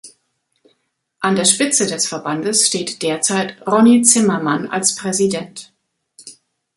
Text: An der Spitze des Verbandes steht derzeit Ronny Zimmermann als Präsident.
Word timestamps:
An 1.19 1.35
der 1.35 1.45
Spitze 1.45 1.85
des 1.85 2.07
Verbandes 2.07 2.65
steht 2.65 3.03
derzeit 3.03 3.61
Ronny 3.67 4.01
Zimmermann 4.01 4.65
als 4.67 4.95
Präsident. 4.95 5.71